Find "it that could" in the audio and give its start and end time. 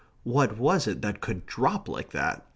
0.87-1.45